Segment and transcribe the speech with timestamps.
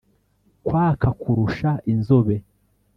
[0.65, 2.35] kwaka kurusha inzobe